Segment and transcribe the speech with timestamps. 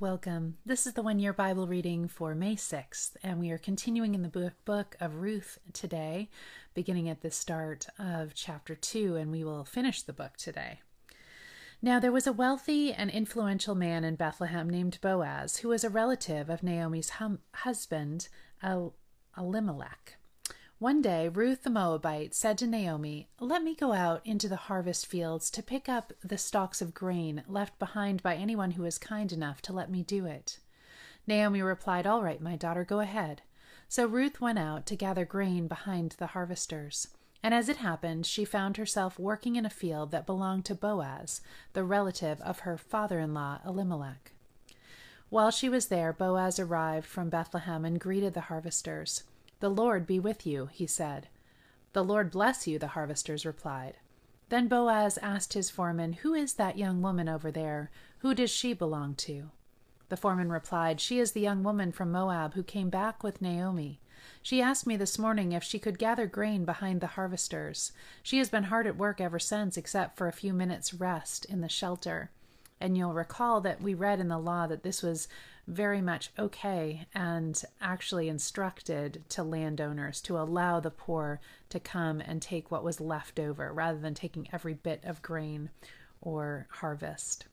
[0.00, 0.58] Welcome.
[0.64, 4.22] This is the one year Bible reading for May 6th, and we are continuing in
[4.22, 6.28] the book, of Ruth today,
[6.72, 10.82] beginning at the start of chapter 2, and we will finish the book today.
[11.82, 15.90] Now, there was a wealthy and influential man in Bethlehem named Boaz, who was a
[15.90, 18.28] relative of Naomi's hum- husband,
[18.62, 18.94] El-
[19.36, 20.17] Elimelech.
[20.80, 25.06] One day, Ruth the Moabite said to Naomi, Let me go out into the harvest
[25.06, 29.32] fields to pick up the stalks of grain left behind by anyone who is kind
[29.32, 30.60] enough to let me do it.
[31.26, 33.42] Naomi replied, All right, my daughter, go ahead.
[33.88, 37.08] So Ruth went out to gather grain behind the harvesters.
[37.42, 41.40] And as it happened, she found herself working in a field that belonged to Boaz,
[41.72, 44.30] the relative of her father in law, Elimelech.
[45.28, 49.24] While she was there, Boaz arrived from Bethlehem and greeted the harvesters.
[49.60, 51.28] The Lord be with you, he said.
[51.92, 53.96] The Lord bless you, the harvesters replied.
[54.50, 57.90] Then Boaz asked his foreman, Who is that young woman over there?
[58.18, 59.50] Who does she belong to?
[60.08, 64.00] The foreman replied, She is the young woman from Moab who came back with Naomi.
[64.42, 67.92] She asked me this morning if she could gather grain behind the harvesters.
[68.22, 71.60] She has been hard at work ever since, except for a few minutes' rest in
[71.60, 72.30] the shelter.
[72.80, 75.28] And you'll recall that we read in the law that this was
[75.66, 82.40] very much okay and actually instructed to landowners to allow the poor to come and
[82.40, 85.70] take what was left over rather than taking every bit of grain
[86.20, 87.46] or harvest.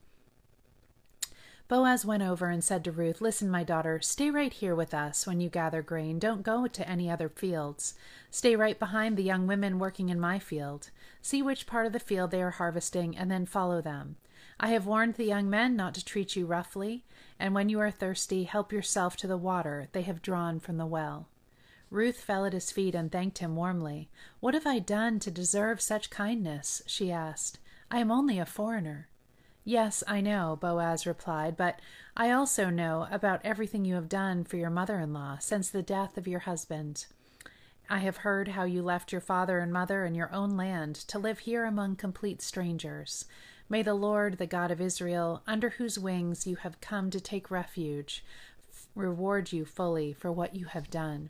[1.67, 5.25] Boaz went over and said to Ruth, Listen, my daughter, stay right here with us
[5.25, 6.19] when you gather grain.
[6.19, 7.95] Don't go to any other fields.
[8.29, 10.91] Stay right behind the young women working in my field.
[11.23, 14.17] See which part of the field they are harvesting, and then follow them.
[14.59, 17.03] I have warned the young men not to treat you roughly,
[17.39, 20.85] and when you are thirsty, help yourself to the water they have drawn from the
[20.85, 21.27] well.
[21.89, 24.09] Ruth fell at his feet and thanked him warmly.
[24.39, 26.81] What have I done to deserve such kindness?
[26.85, 27.59] she asked.
[27.91, 29.09] I am only a foreigner.
[29.63, 31.79] Yes, I know, Boaz replied, but
[32.15, 35.81] I also know about everything you have done for your mother in law since the
[35.81, 37.07] death of your husband.
[37.89, 41.19] I have heard how you left your father and mother and your own land to
[41.19, 43.25] live here among complete strangers.
[43.67, 47.49] May the Lord, the God of Israel, under whose wings you have come to take
[47.49, 48.23] refuge,
[48.93, 51.29] reward you fully for what you have done.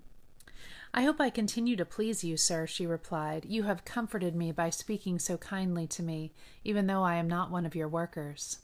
[0.93, 3.45] I hope I continue to please you, sir, she replied.
[3.45, 7.51] You have comforted me by speaking so kindly to me, even though I am not
[7.51, 8.59] one of your workers.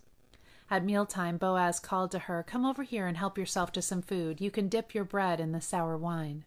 [0.70, 4.40] At mealtime, Boaz called to her, Come over here and help yourself to some food.
[4.40, 6.46] You can dip your bread in the sour wine.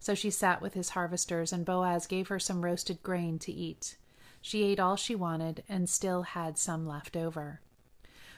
[0.00, 3.96] So she sat with his harvesters, and Boaz gave her some roasted grain to eat.
[4.46, 7.62] She ate all she wanted and still had some left over.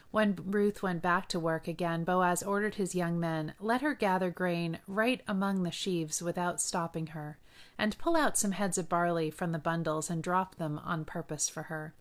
[0.09, 4.31] When Ruth went back to work again, Boaz ordered his young men, Let her gather
[4.31, 7.39] grain right among the sheaves without stopping her,
[7.77, 11.49] and pull out some heads of barley from the bundles and drop them on purpose
[11.49, 11.93] for her.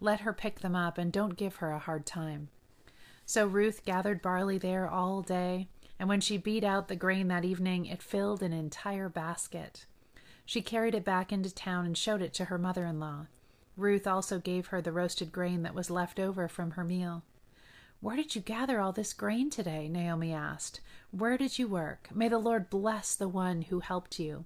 [0.00, 2.48] Let her pick them up and don't give her a hard time.
[3.26, 5.68] So Ruth gathered barley there all day,
[5.98, 9.84] and when she beat out the grain that evening, it filled an entire basket.
[10.46, 13.26] She carried it back into town and showed it to her mother in law.
[13.76, 17.22] Ruth also gave her the roasted grain that was left over from her meal.
[18.00, 19.88] Where did you gather all this grain today?
[19.88, 20.80] Naomi asked.
[21.10, 22.08] Where did you work?
[22.14, 24.44] May the Lord bless the one who helped you.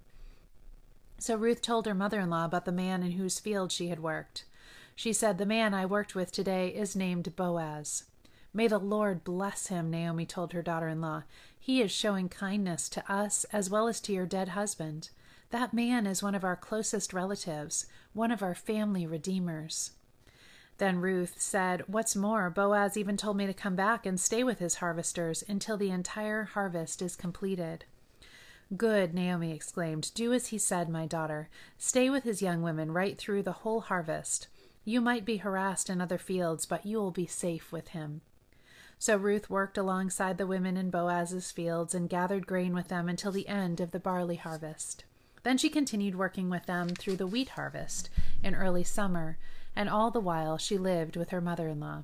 [1.17, 3.99] So Ruth told her mother in law about the man in whose field she had
[3.99, 4.45] worked.
[4.95, 8.05] She said, The man I worked with today is named Boaz.
[8.53, 11.23] May the Lord bless him, Naomi told her daughter in law.
[11.59, 15.09] He is showing kindness to us as well as to your dead husband.
[15.51, 19.91] That man is one of our closest relatives, one of our family redeemers.
[20.77, 24.59] Then Ruth said, What's more, Boaz even told me to come back and stay with
[24.59, 27.85] his harvesters until the entire harvest is completed.
[28.77, 30.13] Good, Naomi exclaimed.
[30.13, 31.49] Do as he said, my daughter.
[31.79, 34.47] Stay with his young women right through the whole harvest.
[34.85, 38.21] You might be harassed in other fields, but you will be safe with him.
[38.99, 43.31] So Ruth worked alongside the women in Boaz's fields and gathered grain with them until
[43.31, 45.05] the end of the barley harvest.
[45.43, 48.09] Then she continued working with them through the wheat harvest
[48.43, 49.37] in early summer,
[49.75, 52.03] and all the while she lived with her mother in law.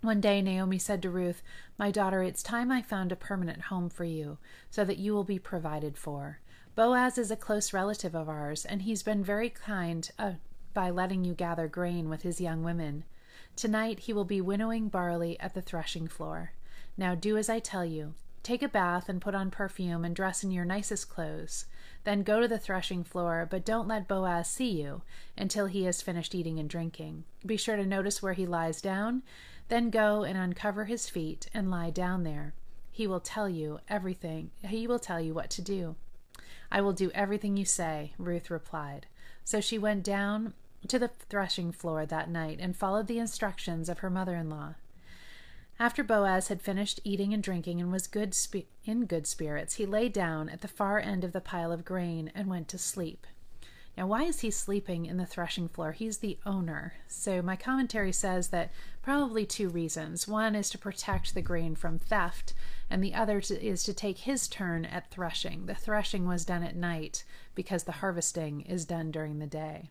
[0.00, 1.42] One day Naomi said to Ruth,
[1.76, 4.38] My daughter, it's time I found a permanent home for you,
[4.70, 6.38] so that you will be provided for.
[6.76, 10.34] Boaz is a close relative of ours, and he's been very kind uh,
[10.72, 13.02] by letting you gather grain with his young women.
[13.56, 16.52] Tonight he will be winnowing barley at the threshing floor.
[16.96, 18.14] Now do as I tell you.
[18.48, 21.66] Take a bath and put on perfume and dress in your nicest clothes.
[22.04, 25.02] Then go to the threshing floor, but don't let Boaz see you
[25.36, 27.24] until he has finished eating and drinking.
[27.44, 29.22] Be sure to notice where he lies down.
[29.68, 32.54] Then go and uncover his feet and lie down there.
[32.90, 34.50] He will tell you everything.
[34.66, 35.96] He will tell you what to do.
[36.72, 39.08] I will do everything you say, Ruth replied.
[39.44, 40.54] So she went down
[40.86, 44.76] to the threshing floor that night and followed the instructions of her mother in law.
[45.80, 48.36] After Boaz had finished eating and drinking and was good
[48.84, 52.32] in good spirits, he lay down at the far end of the pile of grain
[52.34, 53.28] and went to sleep.
[53.96, 55.92] Now, why is he sleeping in the threshing floor?
[55.92, 56.94] He's the owner.
[57.06, 58.72] So, my commentary says that
[59.02, 60.26] probably two reasons.
[60.26, 62.54] One is to protect the grain from theft,
[62.90, 65.66] and the other to, is to take his turn at threshing.
[65.66, 69.90] The threshing was done at night because the harvesting is done during the day.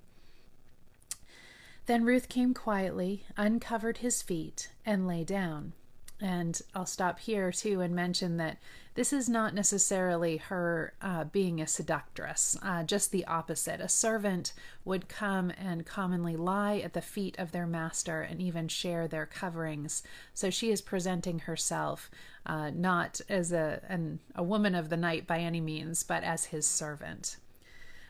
[1.88, 5.72] Then Ruth came quietly, uncovered his feet, and lay down.
[6.20, 8.58] And I'll stop here too and mention that
[8.96, 13.80] this is not necessarily her uh, being a seductress, uh, just the opposite.
[13.80, 14.52] A servant
[14.84, 19.28] would come and commonly lie at the feet of their master and even share their
[19.28, 20.04] coverings.
[20.34, 22.10] So she is presenting herself
[22.46, 26.46] uh, not as a, an, a woman of the night by any means, but as
[26.46, 27.38] his servant.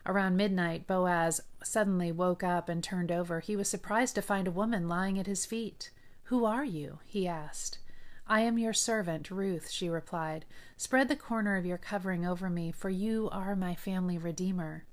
[0.07, 3.41] Around midnight, Boaz suddenly woke up and turned over.
[3.41, 5.91] He was surprised to find a woman lying at his feet.
[6.25, 6.99] Who are you?
[7.05, 7.79] he asked.
[8.25, 10.45] I am your servant, Ruth, she replied.
[10.77, 14.85] Spread the corner of your covering over me, for you are my family redeemer.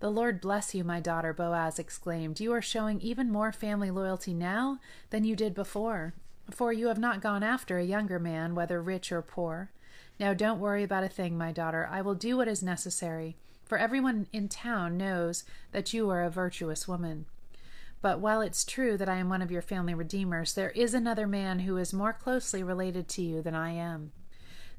[0.00, 2.40] The Lord bless you, my daughter, Boaz exclaimed.
[2.40, 4.78] You are showing even more family loyalty now
[5.10, 6.14] than you did before,
[6.50, 9.72] for you have not gone after a younger man, whether rich or poor.
[10.18, 11.86] Now don't worry about a thing, my daughter.
[11.90, 13.36] I will do what is necessary
[13.68, 17.26] for everyone in town knows that you are a virtuous woman.
[18.00, 21.26] But while it's true that I am one of your family redeemers, there is another
[21.26, 24.12] man who is more closely related to you than I am.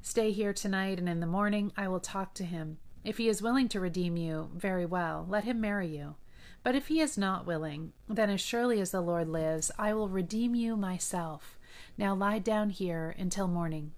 [0.02, 2.78] Stay here tonight, and in the morning I will talk to him.
[3.04, 6.16] If he is willing to redeem you, very well, let him marry you.
[6.62, 10.08] But if he is not willing, then as surely as the Lord lives, I will
[10.08, 11.58] redeem you myself.
[11.96, 13.92] Now lie down here until morning.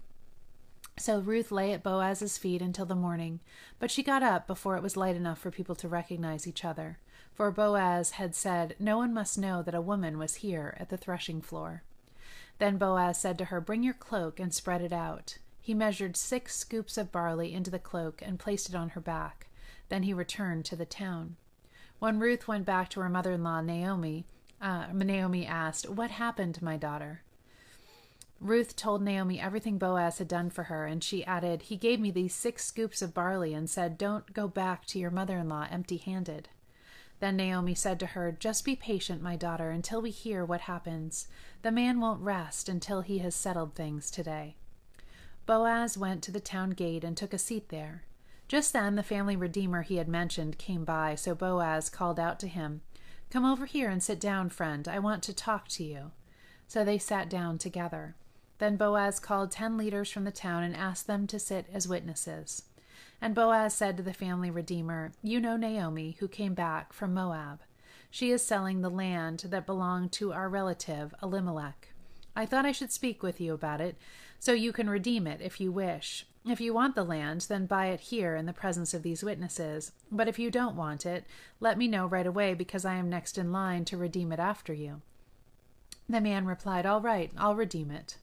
[0.97, 3.39] So Ruth lay at Boaz's feet until the morning,
[3.79, 6.99] but she got up before it was light enough for people to recognize each other,
[7.33, 10.97] for Boaz had said no one must know that a woman was here at the
[10.97, 11.83] threshing floor.
[12.59, 15.39] Then Boaz said to her, Bring your cloak and spread it out.
[15.59, 19.47] He measured six scoops of barley into the cloak and placed it on her back.
[19.89, 21.37] Then he returned to the town.
[21.99, 24.25] When Ruth went back to her mother in law, Naomi,
[24.61, 27.22] uh, Naomi asked, What happened, my daughter?
[28.43, 32.11] Ruth told Naomi everything Boaz had done for her, and she added, He gave me
[32.11, 35.65] these six scoops of barley and said, Don't go back to your mother in law
[35.71, 36.49] empty handed.
[37.21, 41.29] Then Naomi said to her, Just be patient, my daughter, until we hear what happens.
[41.61, 44.57] The man won't rest until he has settled things today.
[45.45, 48.03] Boaz went to the town gate and took a seat there.
[48.49, 52.49] Just then the family redeemer he had mentioned came by, so Boaz called out to
[52.49, 52.81] him,
[53.29, 54.85] Come over here and sit down, friend.
[54.85, 56.11] I want to talk to you.
[56.67, 58.15] So they sat down together.
[58.59, 62.63] Then Boaz called ten leaders from the town and asked them to sit as witnesses.
[63.21, 67.61] And Boaz said to the family redeemer, You know Naomi, who came back from Moab.
[68.11, 71.89] She is selling the land that belonged to our relative Elimelech.
[72.35, 73.95] I thought I should speak with you about it,
[74.39, 76.25] so you can redeem it if you wish.
[76.45, 79.93] If you want the land, then buy it here in the presence of these witnesses.
[80.11, 81.25] But if you don't want it,
[81.61, 84.73] let me know right away because I am next in line to redeem it after
[84.73, 85.01] you.
[86.09, 88.17] The man replied, All right, I'll redeem it.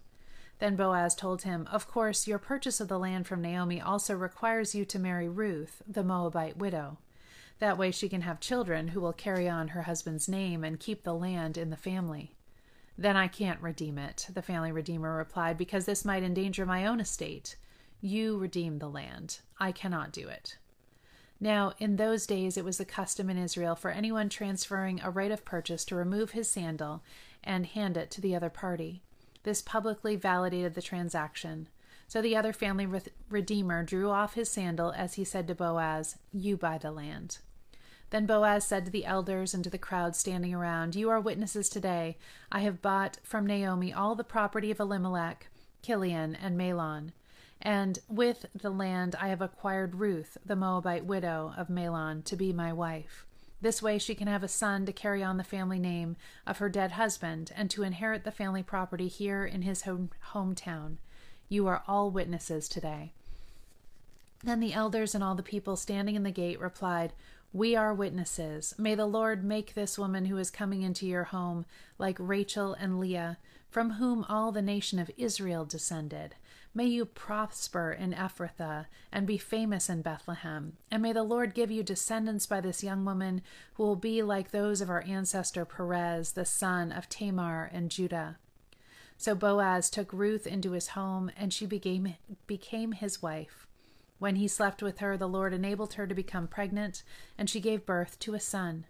[0.61, 4.75] Then Boaz told him, Of course, your purchase of the land from Naomi also requires
[4.75, 6.99] you to marry Ruth, the Moabite widow.
[7.59, 11.03] That way she can have children who will carry on her husband's name and keep
[11.03, 12.37] the land in the family.
[12.97, 17.01] Then I can't redeem it, the family redeemer replied, because this might endanger my own
[17.01, 17.57] estate.
[18.03, 19.41] You redeem the land.
[19.59, 20.59] I cannot do it.
[21.41, 25.31] Now, in those days, it was the custom in Israel for anyone transferring a right
[25.31, 27.03] of purchase to remove his sandal
[27.43, 29.03] and hand it to the other party.
[29.43, 31.69] This publicly validated the transaction.
[32.09, 36.17] So the other family re- redeemer drew off his sandal as he said to Boaz,
[36.33, 37.39] You buy the land.
[38.11, 41.69] Then Boaz said to the elders and to the crowd standing around, You are witnesses
[41.69, 42.19] today.
[42.51, 45.49] I have bought from Naomi all the property of Elimelech,
[45.83, 47.13] Kilion, and Mahlon.
[47.63, 52.53] And with the land I have acquired Ruth, the Moabite widow of Mahlon, to be
[52.53, 53.25] my wife.
[53.61, 56.69] This way she can have a son to carry on the family name of her
[56.69, 60.97] dead husband and to inherit the family property here in his home hometown.
[61.49, 63.13] You are all witnesses today.
[64.43, 67.13] Then the elders and all the people standing in the gate replied,
[67.53, 68.75] We are witnesses.
[68.79, 71.67] May the Lord make this woman who is coming into your home
[71.99, 73.37] like Rachel and Leah,
[73.69, 76.35] from whom all the nation of Israel descended.
[76.73, 80.75] May you prosper in Ephrathah and be famous in Bethlehem.
[80.91, 83.43] And may the Lord give you descendants by this young woman
[83.75, 88.39] who will be like those of our ancestor Perez, the son of Tamar and Judah.
[89.17, 92.15] So Boaz took Ruth into his home, and she became,
[92.47, 93.67] became his wife.
[94.19, 97.03] When he slept with her, the Lord enabled her to become pregnant,
[97.37, 98.87] and she gave birth to a son.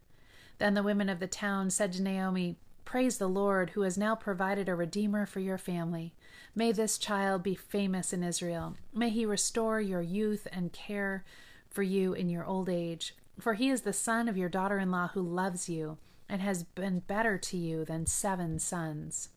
[0.59, 4.15] Then the women of the town said to Naomi, Praise the Lord, who has now
[4.15, 6.15] provided a redeemer for your family.
[6.55, 8.77] May this child be famous in Israel.
[8.93, 11.25] May he restore your youth and care
[11.69, 13.15] for you in your old age.
[13.39, 16.65] For he is the son of your daughter in law who loves you and has
[16.65, 19.31] been better to you than seven sons.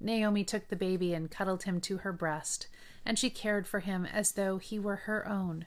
[0.00, 2.66] Naomi took the baby and cuddled him to her breast
[3.04, 5.66] and she cared for him as though he were her own.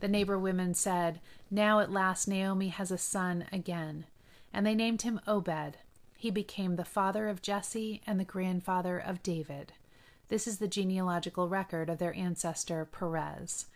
[0.00, 1.20] The neighbor women said,
[1.50, 4.06] Now at last Naomi has a son again.
[4.52, 5.78] And they named him Obed.
[6.16, 9.72] He became the father of Jesse and the grandfather of David.
[10.28, 13.66] This is the genealogical record of their ancestor Perez.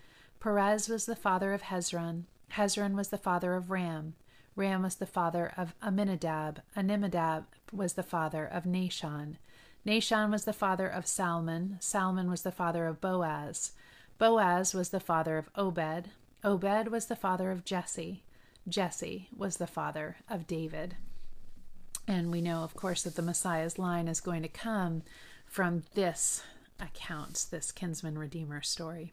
[0.40, 2.24] Perez was the father of Hezron.
[2.52, 4.14] Hezron was the father of Ram.
[4.56, 6.60] Ram was the father of Amminadab.
[6.76, 9.36] Amminadab was the father of Nahshon.
[9.86, 11.76] Nahshon was the father of Salmon.
[11.80, 13.72] Salmon was the father of Boaz.
[14.18, 16.10] Boaz was the father of Obed.
[16.42, 18.22] Obed was the father of Jesse.
[18.68, 20.96] Jesse was the father of David.
[22.06, 25.02] And we know, of course, that the Messiah's line is going to come
[25.50, 26.44] from this
[26.78, 29.12] account, this kinsman redeemer story.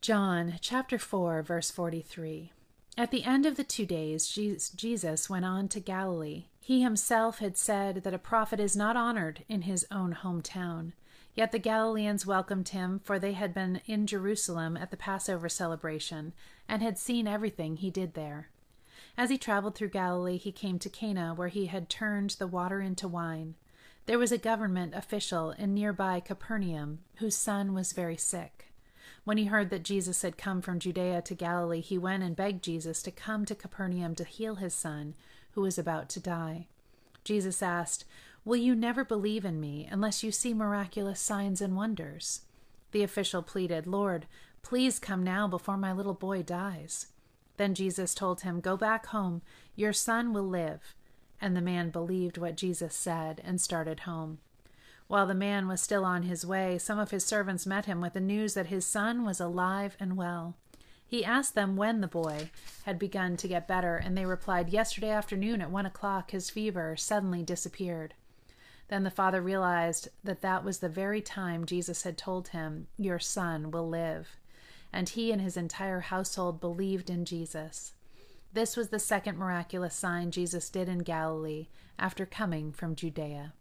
[0.00, 2.52] John chapter 4, verse 43.
[2.96, 6.46] At the end of the two days, Jesus went on to Galilee.
[6.58, 10.92] He himself had said that a prophet is not honored in his own hometown.
[11.34, 16.32] Yet the Galileans welcomed him, for they had been in Jerusalem at the Passover celebration
[16.66, 18.48] and had seen everything he did there.
[19.18, 22.80] As he traveled through Galilee, he came to Cana, where he had turned the water
[22.80, 23.54] into wine.
[24.06, 28.72] There was a government official in nearby Capernaum whose son was very sick.
[29.24, 32.64] When he heard that Jesus had come from Judea to Galilee, he went and begged
[32.64, 35.14] Jesus to come to Capernaum to heal his son,
[35.52, 36.66] who was about to die.
[37.22, 38.04] Jesus asked,
[38.44, 42.40] Will you never believe in me unless you see miraculous signs and wonders?
[42.90, 44.26] The official pleaded, Lord,
[44.62, 47.06] please come now before my little boy dies.
[47.56, 49.42] Then Jesus told him, Go back home,
[49.76, 50.96] your son will live.
[51.42, 54.38] And the man believed what Jesus said and started home.
[55.08, 58.14] While the man was still on his way, some of his servants met him with
[58.14, 60.54] the news that his son was alive and well.
[61.06, 62.50] He asked them when the boy
[62.84, 66.96] had begun to get better, and they replied, Yesterday afternoon at one o'clock his fever
[66.96, 68.14] suddenly disappeared.
[68.88, 73.18] Then the father realized that that was the very time Jesus had told him, Your
[73.18, 74.36] son will live.
[74.92, 77.92] And he and his entire household believed in Jesus.
[78.54, 81.68] This was the second miraculous sign Jesus did in Galilee
[81.98, 83.54] after coming from Judea.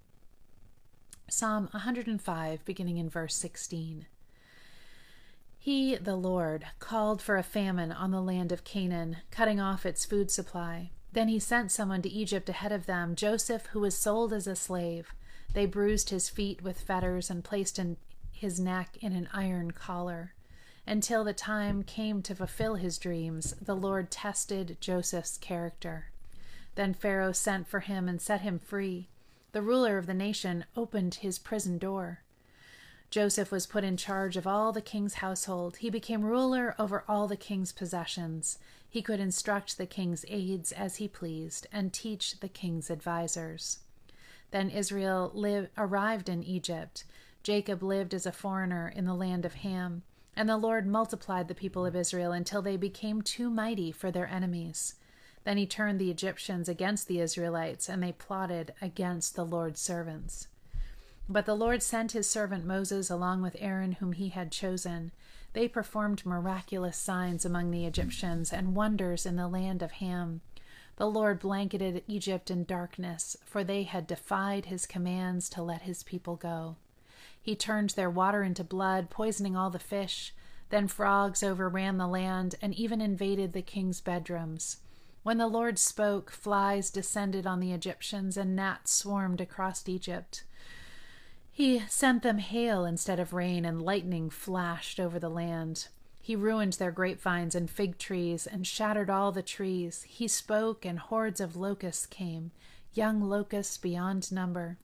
[1.30, 4.08] Psalm 105, beginning in verse 16.
[5.58, 10.04] He, the Lord, called for a famine on the land of Canaan, cutting off its
[10.04, 10.92] food supply.
[11.14, 14.58] Then he sent someone to Egypt ahead of them, Joseph, who was sold as a
[14.58, 15.14] slave.
[15.54, 17.80] They bruised his feet with fetters and placed
[18.32, 20.34] his neck in an iron collar.
[20.88, 26.12] Until the time came to fulfill his dreams, the Lord tested Joseph's character.
[26.76, 29.10] Then Pharaoh sent for him and set him free
[29.52, 32.22] the ruler of the nation, opened his prison door.
[33.10, 35.78] Joseph was put in charge of all the king's household.
[35.78, 38.58] He became ruler over all the king's possessions.
[38.90, 43.80] He could instruct the king's aides as he pleased and teach the king's advisers.
[44.52, 47.04] Then Israel lived, arrived in Egypt.
[47.44, 50.04] Jacob lived as a foreigner in the land of Ham.
[50.36, 54.28] And the Lord multiplied the people of Israel until they became too mighty for their
[54.28, 54.96] enemies.
[55.44, 60.48] Then he turned the Egyptians against the Israelites, and they plotted against the Lord's servants.
[61.28, 65.12] But the Lord sent his servant Moses along with Aaron, whom he had chosen.
[65.54, 70.42] They performed miraculous signs among the Egyptians and wonders in the land of Ham.
[70.98, 76.04] The Lord blanketed Egypt in darkness, for they had defied his commands to let his
[76.04, 76.78] people go.
[77.42, 80.34] He turned their water into blood, poisoning all the fish.
[80.70, 84.78] Then frogs overran the land and even invaded the king's bedrooms.
[85.24, 90.44] When the Lord spoke, flies descended on the Egyptians, and gnats swarmed across Egypt.
[91.52, 95.90] He sent them hail instead of rain, and lightning flashed over the land.
[96.22, 100.04] He ruined their grapevines and fig trees, and shattered all the trees.
[100.04, 102.52] He spoke, and hordes of locusts came,
[102.94, 104.78] young locusts beyond number.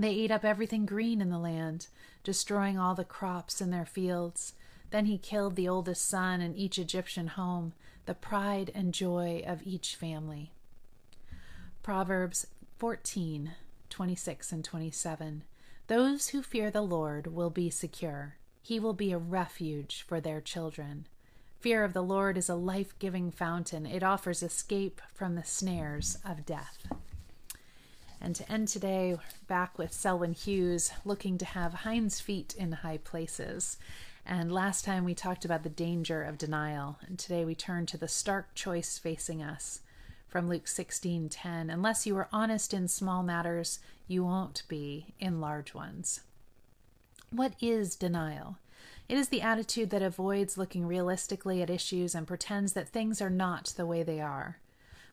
[0.00, 1.88] They ate up everything green in the land,
[2.24, 4.54] destroying all the crops in their fields.
[4.88, 7.74] Then he killed the oldest son in each Egyptian home
[8.06, 10.52] the pride and joy of each family.
[11.82, 12.46] Proverbs
[12.78, 13.52] 14
[13.90, 15.44] 26 and 27.
[15.88, 18.36] Those who fear the Lord will be secure.
[18.62, 21.08] He will be a refuge for their children.
[21.58, 26.16] Fear of the Lord is a life giving fountain, it offers escape from the snares
[26.24, 26.86] of death.
[28.20, 29.16] And to end today,
[29.48, 33.78] back with Selwyn Hughes, looking to have hinds feet in high places.
[34.26, 37.96] And last time we talked about the danger of denial, and today we turn to
[37.96, 39.80] the stark choice facing us
[40.28, 41.70] from Luke 16:10.
[41.70, 46.20] Unless you are honest in small matters, you won't be in large ones.
[47.30, 48.58] What is denial?
[49.08, 53.30] It is the attitude that avoids looking realistically at issues and pretends that things are
[53.30, 54.58] not the way they are.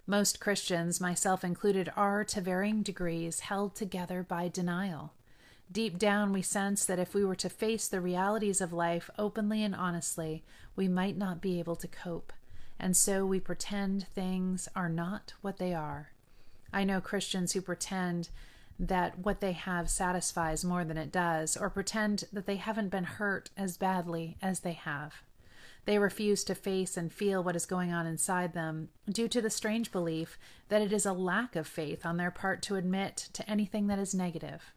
[0.10, 5.12] Most Christians, myself included, are to varying degrees held together by denial.
[5.70, 9.62] Deep down, we sense that if we were to face the realities of life openly
[9.62, 10.46] and honestly,
[10.78, 12.32] we might not be able to cope,
[12.80, 16.12] and so we pretend things are not what they are.
[16.72, 18.30] I know Christians who pretend
[18.80, 23.04] that what they have satisfies more than it does, or pretend that they haven't been
[23.04, 25.16] hurt as badly as they have.
[25.88, 29.50] They refuse to face and feel what is going on inside them due to the
[29.50, 33.50] strange belief that it is a lack of faith on their part to admit to
[33.50, 34.74] anything that is negative.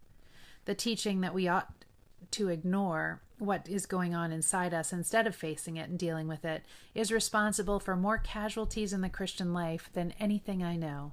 [0.67, 1.85] The teaching that we ought
[2.31, 6.45] to ignore what is going on inside us instead of facing it and dealing with
[6.45, 6.63] it
[6.95, 11.11] is responsible for more casualties in the Christian life than anything I know.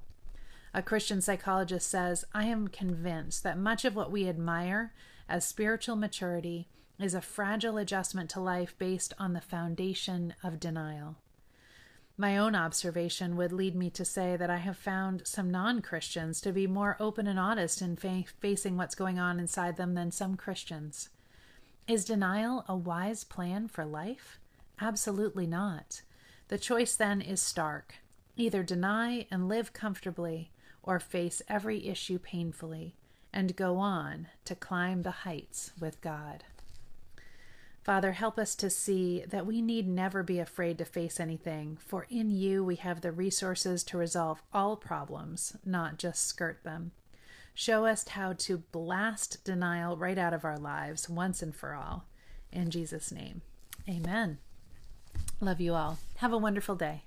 [0.72, 4.92] A Christian psychologist says, I am convinced that much of what we admire
[5.28, 11.16] as spiritual maturity is a fragile adjustment to life based on the foundation of denial.
[12.16, 16.40] My own observation would lead me to say that I have found some non Christians
[16.40, 20.10] to be more open and honest in fa- facing what's going on inside them than
[20.10, 21.10] some Christians.
[21.86, 24.38] Is denial a wise plan for life?
[24.80, 26.02] Absolutely not.
[26.48, 27.96] The choice then is stark
[28.38, 30.50] either deny and live comfortably,
[30.82, 32.94] or face every issue painfully
[33.32, 36.44] and go on to climb the heights with God.
[37.88, 42.06] Father, help us to see that we need never be afraid to face anything, for
[42.10, 46.92] in you we have the resources to resolve all problems, not just skirt them.
[47.54, 52.04] Show us how to blast denial right out of our lives once and for all.
[52.52, 53.40] In Jesus' name,
[53.88, 54.36] amen.
[55.40, 55.96] Love you all.
[56.16, 57.04] Have a wonderful day.